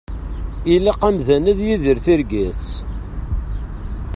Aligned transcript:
Ilaq 0.73 0.99
amdan 1.07 1.43
ad 1.51 1.59
yidir 1.67 1.97
tirga-s. 2.05 2.63